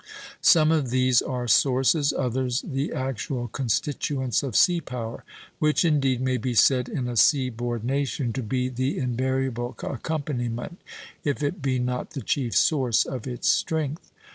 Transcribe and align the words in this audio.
Some 0.41 0.71
of 0.71 0.89
these 0.89 1.21
are 1.21 1.47
sources, 1.47 2.11
others 2.11 2.63
the 2.65 2.91
actual 2.91 3.47
constituents, 3.49 4.41
of 4.41 4.55
sea 4.55 4.81
power; 4.81 5.23
which 5.59 5.85
indeed 5.85 6.19
may 6.21 6.37
be 6.37 6.55
said 6.55 6.89
in 6.89 7.07
a 7.07 7.15
seaboard 7.15 7.83
nation 7.83 8.33
to 8.33 8.41
be 8.41 8.67
the 8.67 8.97
invariable 8.97 9.75
accompaniment, 9.79 10.81
if 11.23 11.43
it 11.43 11.61
be 11.61 11.77
not 11.77 12.13
the 12.15 12.23
chief 12.23 12.55
source, 12.55 13.05
of 13.05 13.27
its 13.27 13.47
strength. 13.47 14.11